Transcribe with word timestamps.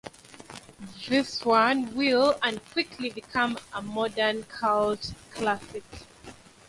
This 1.07 1.45
one 1.45 1.95
will 1.95 2.35
and 2.41 2.59
quickly 2.71 3.11
became 3.11 3.59
a 3.71 3.83
modern 3.83 4.41
cult 4.45 5.13
classic. 5.31 5.83